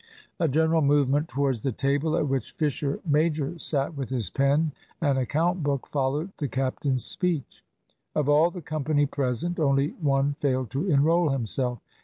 [0.39, 5.19] A general movement towards the table at which Fisher major sat with his pen and
[5.19, 7.63] account book followed the captain's speech.
[8.15, 11.81] Of all the company present, only one failed to enrol himself.